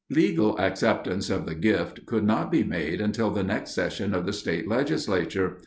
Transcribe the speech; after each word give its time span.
Legal 0.09 0.57
acceptance 0.59 1.29
of 1.29 1.45
the 1.45 1.53
gift 1.53 2.07
could 2.07 2.23
not 2.23 2.51
be 2.51 2.63
made 2.63 2.99
until 2.99 3.29
the 3.29 3.43
next 3.43 3.69
session 3.75 4.15
of 4.15 4.25
the 4.25 4.33
state 4.33 4.67
legislature. 4.67 5.57